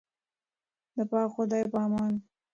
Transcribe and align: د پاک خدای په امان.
د 0.95 0.97
پاک 1.11 1.27
خدای 1.33 1.63
په 1.71 1.77
امان. 1.85 2.13